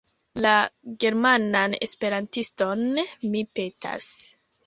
La 0.43 0.53
»Germanan 1.03 1.75
Esperantiston« 1.87 2.83
mi 3.35 3.47
petas. 3.59 4.11